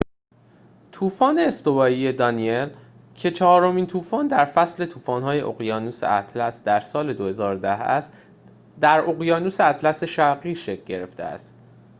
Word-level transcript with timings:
طوفان 0.91 1.39
استوایی 1.39 2.13
دانیل 2.13 2.69
که 3.15 3.31
چهارمین 3.31 3.85
طوفان 3.87 4.27
در 4.27 4.45
فصل 4.45 4.85
طوفان‌های 4.85 5.41
اقیانوس 5.41 6.03
اطلس 6.03 6.63
در 6.63 6.79
سال 6.79 7.13
۲۰۱۰ 7.13 7.65
است 7.81 8.13
در 8.81 8.99
اقیانوس 9.09 9.61
اطلس 9.61 10.03
شرقی 10.03 10.55
شکل 10.55 10.85
گرفته 10.85 11.23
است 11.23 11.55